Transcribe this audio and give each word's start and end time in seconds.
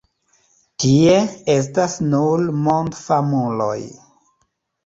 Tie 0.83 1.17
estas 1.57 1.99
nur 2.13 2.43
mondfamuloj. 2.69 3.79